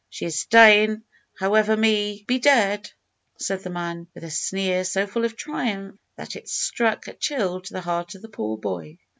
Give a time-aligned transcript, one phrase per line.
[0.09, 1.03] "She's dyin',
[1.39, 2.89] however, may be dead,"
[3.37, 7.61] said the man, with a sneer so full of triumph, that it struck a chill
[7.61, 8.97] to the heart of the poor boy.